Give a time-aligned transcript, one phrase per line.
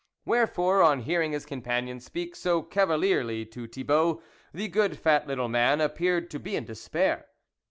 [0.25, 5.47] Wherefore, on hearing his companion speak so cava lierly to Thibault, the good fat little
[5.47, 7.27] man appeared to be in despair.